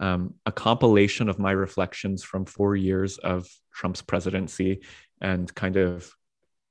[0.00, 4.80] um, a compilation of my reflections from four years of Trump's presidency
[5.20, 6.10] and kind of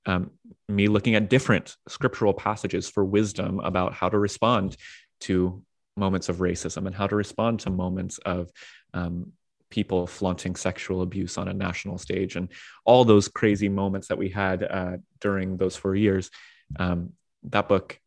[0.05, 0.31] um,
[0.69, 4.77] me looking at different scriptural passages for wisdom about how to respond
[5.21, 5.61] to
[5.97, 8.49] moments of racism and how to respond to moments of
[8.93, 9.33] um,
[9.69, 12.49] people flaunting sexual abuse on a national stage and
[12.85, 16.31] all those crazy moments that we had uh, during those four years.
[16.79, 17.99] Um, that book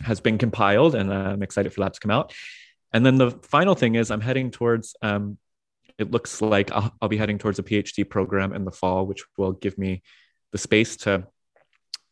[0.00, 2.32] has been compiled and I'm excited for that to come out.
[2.92, 5.38] And then the final thing is I'm heading towards, um,
[5.98, 9.24] it looks like I'll, I'll be heading towards a PhD program in the fall, which
[9.36, 10.02] will give me
[10.52, 11.26] the space to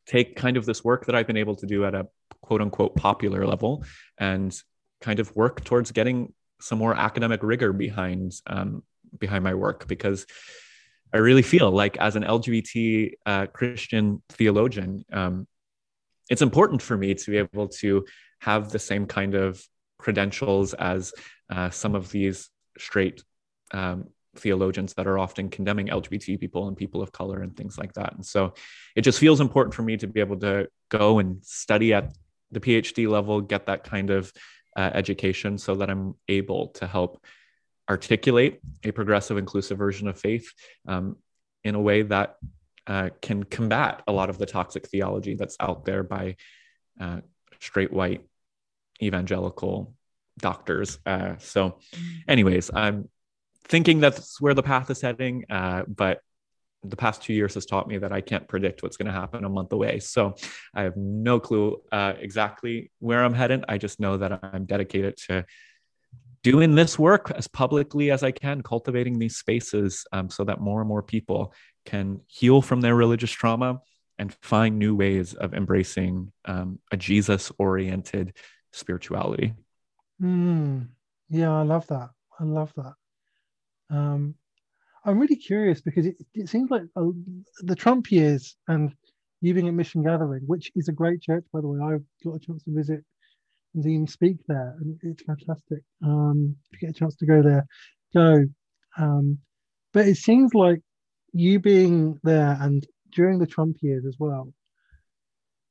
[0.06, 2.06] take kind of this work that I've been able to do at a
[2.42, 3.84] quote unquote popular level
[4.18, 4.54] and
[5.00, 8.82] kind of work towards getting some more academic rigor behind um,
[9.18, 10.26] behind my work because
[11.12, 15.46] I really feel like as an LGBT uh, Christian theologian, um,
[16.28, 18.04] it's important for me to be able to
[18.40, 19.62] have the same kind of
[19.98, 21.12] credentials as
[21.50, 23.22] uh, some of these straight
[23.72, 27.92] um, theologians that are often condemning LGBT people and people of color and things like
[27.94, 28.14] that.
[28.14, 28.54] And so
[28.96, 32.12] it just feels important for me to be able to go and study at
[32.50, 34.32] the PhD level, get that kind of
[34.76, 37.24] uh, education so that I'm able to help
[37.88, 40.50] articulate a progressive, inclusive version of faith
[40.88, 41.16] um,
[41.62, 42.36] in a way that
[42.86, 46.36] uh, can combat a lot of the toxic theology that's out there by
[47.00, 47.20] uh,
[47.60, 48.26] straight white
[49.02, 49.94] evangelical
[50.38, 50.98] doctors.
[51.06, 51.78] Uh, so,
[52.28, 53.08] anyways, I'm
[53.68, 56.20] thinking that's where the path is heading, uh, but
[56.84, 59.44] the past two years has taught me that I can't predict what's going to happen
[59.44, 59.98] a month away.
[60.00, 60.34] So
[60.74, 63.64] I have no clue uh, exactly where I'm headed.
[63.68, 65.44] I just know that I'm dedicated to
[66.42, 70.80] doing this work as publicly as I can, cultivating these spaces um, so that more
[70.80, 71.54] and more people
[71.86, 73.80] can heal from their religious trauma
[74.18, 78.36] and find new ways of embracing um, a Jesus oriented
[78.72, 79.54] spirituality.
[80.22, 80.88] Mm,
[81.30, 82.10] yeah, I love that.
[82.38, 82.92] I love that.
[83.90, 84.34] Um,
[85.04, 87.04] I'm really curious because it, it seems like uh,
[87.60, 88.94] the Trump years and
[89.40, 91.78] you being at Mission Gathering, which is a great church, by the way.
[91.82, 93.04] I've got a chance to visit
[93.74, 95.80] and even speak there, and it's fantastic.
[96.02, 97.66] Um, if you get a chance to go there,
[98.14, 98.44] go.
[98.96, 99.38] Um,
[99.92, 100.80] but it seems like
[101.32, 104.52] you being there and during the Trump years as well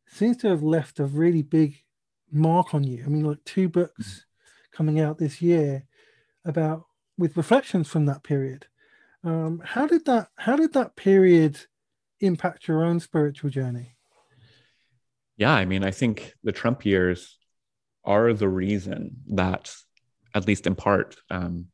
[0.07, 1.75] seems to have left a really big
[2.31, 3.03] mark on you.
[3.05, 4.25] I mean, like two books
[4.71, 5.85] coming out this year
[6.45, 6.83] about
[7.17, 8.67] with reflections from that period.
[9.23, 11.57] Um, how did that how did that period
[12.19, 13.95] impact your own spiritual journey?
[15.37, 17.37] Yeah, I mean, I think the Trump years
[18.05, 19.73] are the reason that,
[20.35, 21.67] at least in part, um,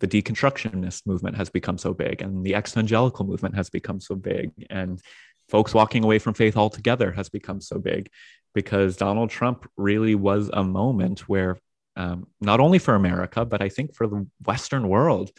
[0.00, 4.50] the deconstructionist movement has become so big and the evangelical movement has become so big
[4.70, 5.00] and
[5.48, 8.10] folks walking away from faith altogether has become so big
[8.54, 11.58] because Donald Trump really was a moment where
[11.96, 15.30] um, not only for America, but I think for the Western world,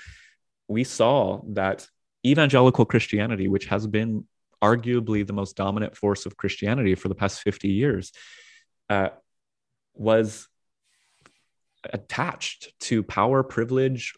[0.67, 1.87] we saw that
[2.25, 4.25] evangelical Christianity, which has been
[4.63, 8.11] arguably the most dominant force of Christianity for the past 50 years,
[8.89, 9.09] uh,
[9.93, 10.47] was
[11.93, 14.13] attached to power, privilege,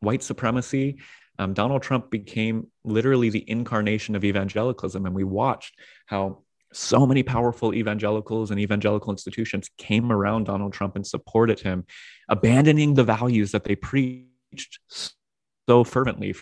[0.00, 0.98] white supremacy.
[1.38, 5.06] Um, Donald Trump became literally the incarnation of evangelicalism.
[5.06, 10.96] And we watched how so many powerful evangelicals and evangelical institutions came around Donald Trump
[10.96, 11.84] and supported him,
[12.28, 14.78] abandoning the values that they preached
[15.68, 16.34] so fervently.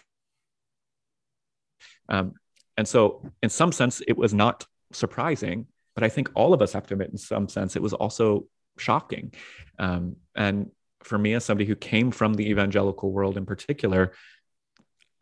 [2.08, 2.34] Um,
[2.76, 6.72] and so, in some sense, it was not surprising, but I think all of us
[6.72, 8.46] have to admit, in some sense, it was also
[8.78, 9.32] shocking.
[9.78, 10.70] Um, and
[11.02, 14.12] for me, as somebody who came from the evangelical world in particular,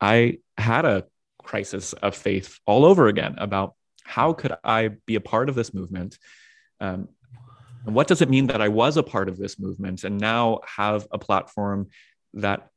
[0.01, 1.05] I had a
[1.43, 5.73] crisis of faith all over again about how could I be a part of this
[5.73, 6.17] movement?
[6.79, 7.09] Um,
[7.85, 10.59] and what does it mean that I was a part of this movement and now
[10.65, 11.87] have a platform
[12.33, 12.69] that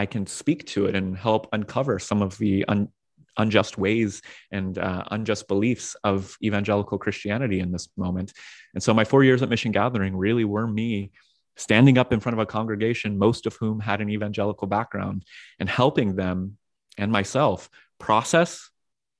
[0.00, 2.88] I can speak to it and help uncover some of the un-
[3.36, 8.32] unjust ways and uh, unjust beliefs of evangelical Christianity in this moment.
[8.72, 11.10] And so my four years at Mission Gathering really were me
[11.56, 15.26] standing up in front of a congregation, most of whom had an evangelical background,
[15.58, 16.56] and helping them
[16.96, 18.70] and myself process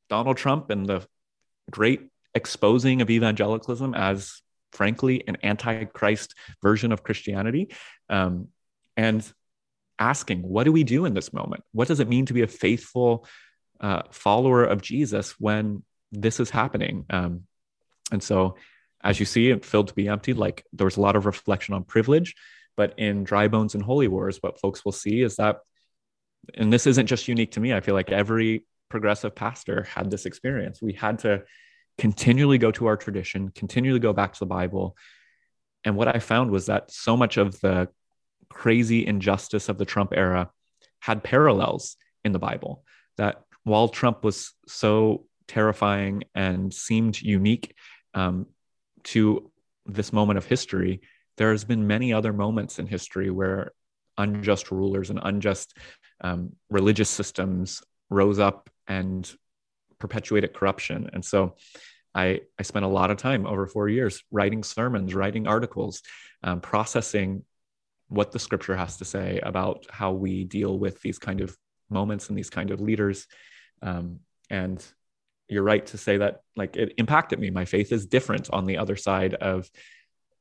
[0.09, 1.07] Donald Trump and the
[1.71, 4.40] great exposing of evangelicalism as,
[4.73, 7.69] frankly, an antichrist version of Christianity.
[8.09, 8.49] Um,
[8.97, 9.31] and
[10.01, 11.62] asking, what do we do in this moment?
[11.72, 13.27] What does it mean to be a faithful
[13.81, 17.05] uh, follower of Jesus when this is happening?
[17.11, 17.43] Um,
[18.11, 18.57] and so,
[19.03, 20.33] as you see, it filled to be empty.
[20.33, 22.35] Like there was a lot of reflection on privilege,
[22.77, 25.59] but in Dry Bones and Holy Wars, what folks will see is that,
[26.55, 27.72] and this isn't just unique to me.
[27.72, 30.83] I feel like every progressive pastor had this experience.
[30.83, 31.45] We had to
[31.99, 34.97] continually go to our tradition, continually go back to the Bible.
[35.85, 37.89] And what I found was that so much of the
[38.51, 40.51] crazy injustice of the Trump era
[41.01, 42.84] had parallels in the Bible.
[43.16, 47.74] That while Trump was so terrifying and seemed unique
[48.14, 48.46] um,
[49.05, 49.51] to
[49.86, 51.01] this moment of history,
[51.36, 53.72] there's been many other moments in history where
[54.18, 55.76] unjust rulers and unjust
[56.20, 59.32] um, religious systems rose up and
[59.98, 61.09] perpetuated corruption.
[61.12, 61.57] And so
[62.14, 66.03] I, I spent a lot of time over four years writing sermons, writing articles,
[66.42, 67.44] um, processing
[68.11, 71.57] what the scripture has to say about how we deal with these kind of
[71.89, 73.27] moments and these kind of leaders.
[73.83, 74.19] Um,
[74.51, 74.85] and
[75.49, 77.51] you're right to say that like it impacted me.
[77.51, 79.71] My faith is different on the other side of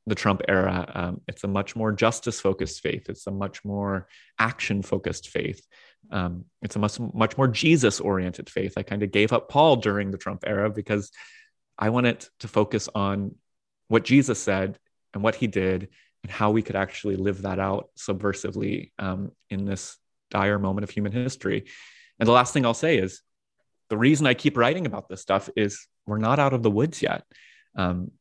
[0.08, 0.92] the Trump era.
[0.94, 3.08] Um, it's a much more justice focused faith.
[3.08, 4.08] It's a much more
[4.40, 5.66] action focused faith.
[6.12, 8.74] Um, it's a much, much more Jesus oriented faith.
[8.78, 11.12] I kind of gave up Paul during the Trump era because
[11.78, 13.36] I wanted to focus on
[13.90, 14.80] what Jesus said
[15.14, 15.90] and what he did
[16.24, 19.98] and how we could actually live that out subversively um, in this
[20.30, 21.66] dire moment of human history.
[22.20, 23.22] And the last thing I'll say is
[23.90, 27.02] the reason I keep writing about this stuff is we're not out of the woods
[27.02, 27.24] yet.
[27.76, 28.12] Um,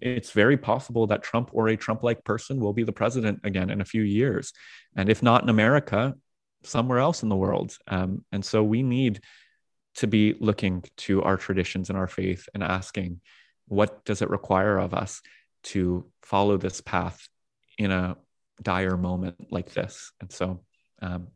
[0.00, 3.70] it's very possible that Trump or a Trump like person will be the president again
[3.70, 4.52] in a few years.
[4.96, 6.14] And if not in America,
[6.64, 7.76] somewhere else in the world.
[7.86, 9.20] Um, and so we need
[9.96, 13.20] to be looking to our traditions and our faith and asking,
[13.68, 15.22] what does it require of us
[15.62, 17.28] to follow this path
[17.78, 18.16] in a
[18.62, 20.12] dire moment like this?
[20.20, 20.60] And so,
[21.02, 21.28] um,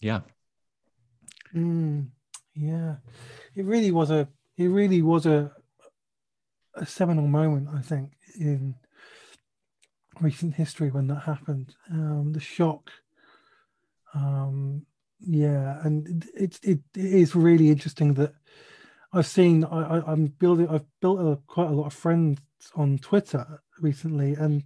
[0.00, 0.20] yeah.
[1.54, 2.08] Mm,
[2.54, 2.96] yeah,
[3.54, 5.52] it really was a it really was a
[6.74, 8.74] a seminal moment, I think, in
[10.20, 11.74] recent history when that happened.
[11.90, 12.90] Um, the shock,
[14.14, 14.84] um,
[15.20, 18.34] yeah, and it, it it is really interesting that
[19.12, 19.64] I've seen.
[19.64, 20.68] I, I am building.
[20.68, 22.40] I've built a, quite a lot of friends
[22.74, 24.64] on Twitter recently, and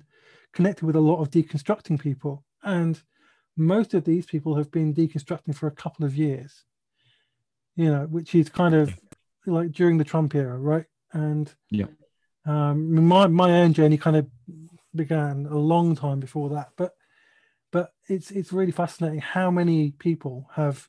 [0.53, 3.01] connected with a lot of deconstructing people, and
[3.57, 6.65] most of these people have been deconstructing for a couple of years.
[7.77, 8.93] You know, which is kind of
[9.47, 10.87] like during the Trump era, right?
[11.13, 11.87] And yeah,
[12.45, 14.27] um, my my own journey kind of
[14.95, 16.95] began a long time before that, but
[17.71, 20.89] but it's it's really fascinating how many people have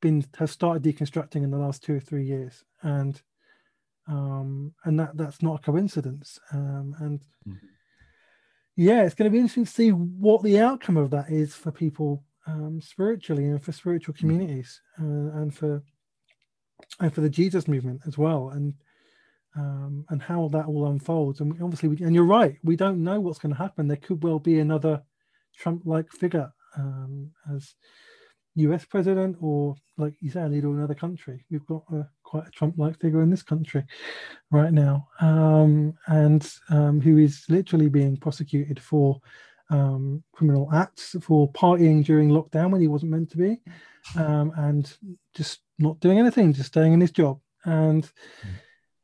[0.00, 3.20] been have started deconstructing in the last two or three years, and
[4.08, 6.38] um, and that that's not a coincidence.
[6.52, 7.66] Um, and mm-hmm.
[8.76, 11.70] yeah, it's going to be interesting to see what the outcome of that is for
[11.70, 14.18] people um, spiritually and for spiritual mm.
[14.18, 15.82] communities uh, and for
[17.00, 18.50] and for the Jesus movement as well.
[18.50, 18.74] And
[19.56, 21.40] um, and how that all unfolds.
[21.40, 23.88] And obviously, we, and you're right, we don't know what's going to happen.
[23.88, 25.02] There could well be another
[25.56, 27.74] Trump-like figure um, as
[28.56, 28.84] U.S.
[28.84, 31.44] president, or like you said, leader of another country.
[31.50, 33.84] We've got a, quite a Trump-like figure in this country
[34.50, 39.20] right now, um, and um, who is literally being prosecuted for
[39.70, 43.60] um, criminal acts for partying during lockdown when he wasn't meant to be,
[44.16, 44.96] um, and
[45.34, 47.40] just not doing anything, just staying in his job.
[47.64, 48.10] And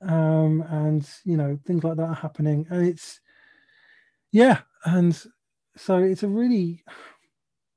[0.03, 3.21] um, and you know things like that are happening, and it's
[4.33, 5.21] yeah, and
[5.77, 6.83] so it's a really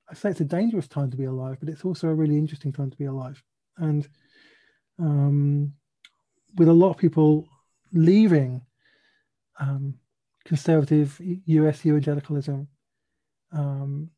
[0.09, 2.71] I say it's a dangerous time to be alive, but it's also a really interesting
[2.71, 3.43] time to be alive,
[3.77, 4.07] and
[4.99, 5.73] um,
[6.55, 7.47] with a lot of people
[7.93, 8.61] leaving
[9.59, 9.95] um,
[10.45, 11.85] conservative U.S.
[11.85, 12.67] evangelicalism
[13.51, 14.09] um,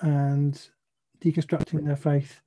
[0.00, 0.60] and
[1.22, 2.40] deconstructing their faith,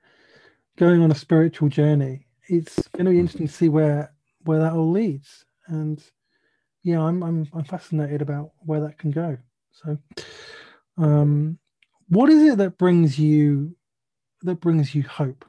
[0.78, 2.28] going on a spiritual journey.
[2.48, 4.12] It's going to be interesting to see where
[4.44, 5.46] where that all leads.
[5.68, 6.04] And
[6.84, 9.38] yeah, I'm I'm I'm fascinated about where that can go.
[9.72, 9.98] So,
[10.98, 11.58] um,
[12.10, 13.76] what is it that brings you
[14.44, 15.46] that brings you hope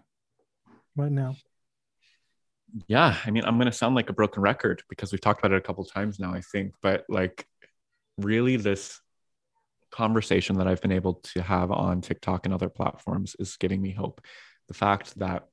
[0.96, 1.36] right now?
[2.88, 5.54] Yeah, I mean, I'm going to sound like a broken record because we've talked about
[5.54, 7.46] it a couple times now, I think, but like
[8.18, 9.00] really this
[9.90, 13.92] conversation that I've been able to have on TikTok and other platforms is giving me
[13.92, 14.20] hope.
[14.68, 15.44] The fact that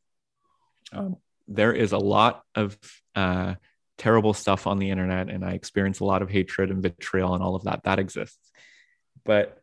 [0.92, 1.18] um,
[1.48, 2.78] there is a lot of
[3.16, 3.56] uh,
[3.98, 7.44] terrible stuff on the internet, and I experience a lot of hatred and vitriol and
[7.44, 7.84] all of that.
[7.84, 8.52] That exists.
[9.24, 9.62] But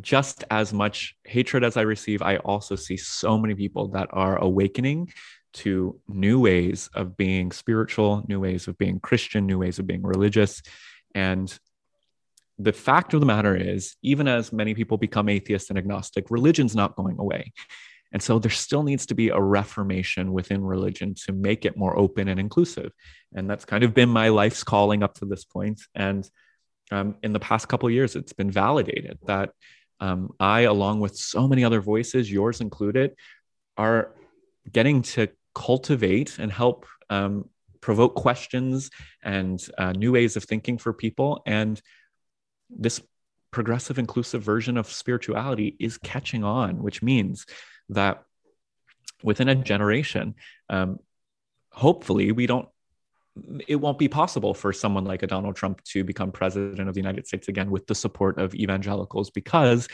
[0.00, 4.36] just as much hatred as I receive, I also see so many people that are
[4.36, 5.12] awakening
[5.52, 10.02] to new ways of being spiritual, new ways of being Christian, new ways of being
[10.02, 10.62] religious.
[11.14, 11.56] And
[12.58, 16.76] the fact of the matter is, even as many people become atheist and agnostic, religion's
[16.76, 17.52] not going away.
[18.12, 21.96] And so there still needs to be a reformation within religion to make it more
[21.96, 22.92] open and inclusive.
[23.34, 25.80] And that's kind of been my life's calling up to this point.
[25.94, 26.28] And
[26.90, 29.50] um, in the past couple years, it's been validated that
[30.00, 33.14] um, I, along with so many other voices, yours included,
[33.76, 34.12] are
[34.70, 37.48] getting to cultivate and help um,
[37.80, 38.90] provoke questions
[39.22, 41.42] and uh, new ways of thinking for people.
[41.46, 41.80] And
[42.68, 43.00] this
[43.50, 47.46] progressive, inclusive version of spirituality is catching on, which means
[47.88, 48.22] that
[49.22, 50.34] within a generation,
[50.68, 50.98] um,
[51.72, 52.68] hopefully we don't
[53.68, 57.00] it won't be possible for someone like a Donald Trump to become president of the
[57.00, 59.88] United States again with the support of evangelicals because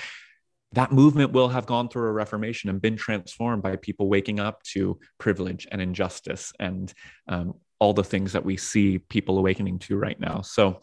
[0.73, 4.63] that movement will have gone through a reformation and been transformed by people waking up
[4.65, 6.93] to privilege and injustice and
[7.29, 10.41] um, all the things that we see people awakening to right now.
[10.43, 10.81] So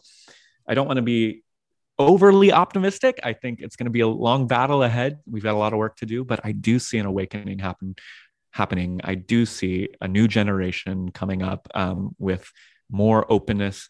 [0.66, 1.42] I don't want to be
[1.98, 3.20] overly optimistic.
[3.22, 5.18] I think it's going to be a long battle ahead.
[5.30, 7.94] We've got a lot of work to do, but I do see an awakening happen
[8.50, 9.00] happening.
[9.02, 12.50] I do see a new generation coming up um, with
[12.90, 13.88] more openness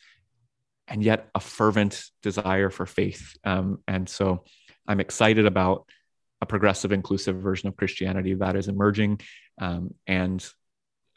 [0.89, 3.37] and yet a fervent desire for faith.
[3.45, 4.45] Um, and so
[4.87, 5.87] I'm excited about
[6.41, 9.21] a progressive, inclusive version of Christianity that is emerging.
[9.61, 10.47] Um, and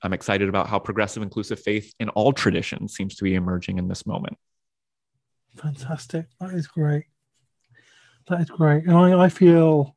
[0.01, 3.87] I'm excited about how progressive, inclusive faith in all traditions seems to be emerging in
[3.87, 4.37] this moment.
[5.55, 6.27] Fantastic.
[6.39, 7.05] That is great.
[8.27, 8.85] That is great.
[8.85, 9.95] And I, I feel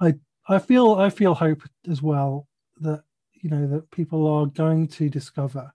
[0.00, 0.14] I
[0.48, 2.46] I feel I feel hope as well
[2.80, 3.02] that
[3.34, 5.72] you know that people are going to discover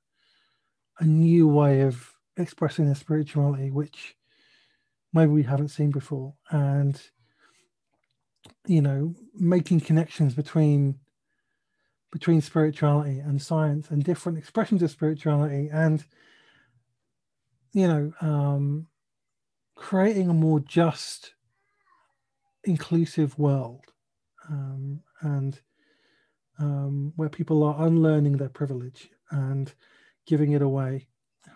[1.00, 4.16] a new way of expressing their spirituality, which
[5.14, 7.02] maybe we haven't seen before, and
[8.66, 11.00] you know, making connections between
[12.12, 16.04] between spirituality and science and different expressions of spirituality and
[17.74, 18.88] you know um,
[19.76, 21.34] creating a more just
[22.66, 23.86] inclusive world
[24.50, 25.62] um, and
[26.60, 29.74] um, where people are unlearning their privilege and
[30.28, 31.08] giving it away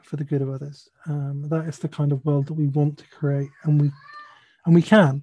[0.04, 2.98] for the good of others um, that is the kind of world that we want
[2.98, 3.92] to create and we
[4.66, 5.22] and we can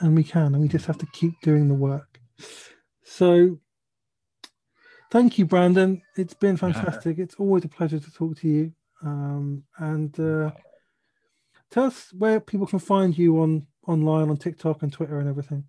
[0.00, 2.20] and we can and we just have to keep doing the work
[3.04, 3.58] so
[5.14, 6.02] thank you, Brandan.
[6.16, 7.18] It's been fantastic.
[7.18, 8.72] It's always a pleasure to talk to you.
[9.02, 10.50] Um, and uh,
[11.70, 15.64] tell us where people can find you on online on TikTok and Twitter and everything.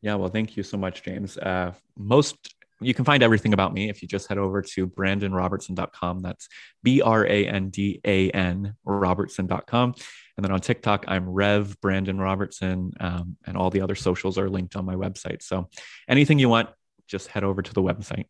[0.00, 1.38] Yeah, well, thank you so much, James.
[1.38, 6.20] Uh, most you can find everything about me if you just head over to brandanrobertson.com.
[6.20, 6.48] That's
[6.82, 9.94] B R A N D A N Robertson.com.
[10.36, 14.48] And then on TikTok, I'm Rev Brandan Robertson, um, and all the other socials are
[14.48, 15.42] linked on my website.
[15.42, 15.68] So
[16.08, 16.70] anything you want,
[17.06, 18.26] just head over to the website.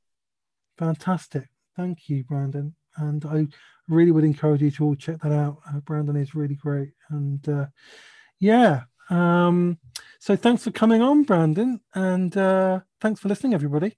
[0.79, 1.49] Fantastic.
[1.77, 2.75] Thank you, Brandan.
[2.97, 3.47] And I
[3.89, 5.59] really would encourage you to all check that out.
[5.69, 6.91] Uh, Brandan is really great.
[7.11, 7.67] And uh,
[8.39, 8.83] yeah.
[9.11, 9.79] Um,
[10.19, 11.81] so thanks for coming on, Brandan.
[11.95, 13.97] And uh, thanks for listening, everybody.